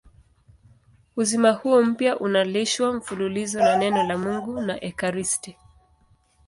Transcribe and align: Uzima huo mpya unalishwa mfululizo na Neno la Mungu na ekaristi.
Uzima 1.15 1.51
huo 1.51 1.81
mpya 1.83 2.19
unalishwa 2.19 2.93
mfululizo 2.93 3.59
na 3.59 3.75
Neno 3.77 4.03
la 4.03 4.17
Mungu 4.17 4.61
na 4.61 4.83
ekaristi. 4.83 5.57